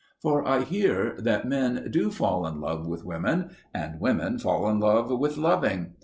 [0.19, 4.79] For I hear that men do fall in love with women, and women fall in
[4.79, 5.93] love with loving.